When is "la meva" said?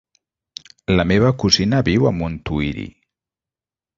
0.99-1.29